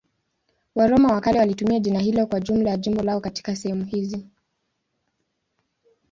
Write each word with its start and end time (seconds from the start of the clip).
Waroma 0.75 1.13
wa 1.13 1.21
kale 1.21 1.39
walitumia 1.39 1.79
jina 1.79 1.99
hilo 1.99 2.25
kwa 2.27 2.39
jumla 2.39 2.69
ya 2.69 2.77
jimbo 2.77 3.03
lao 3.03 3.19
katika 3.21 3.55
sehemu 3.55 3.85
hizi. 3.85 4.25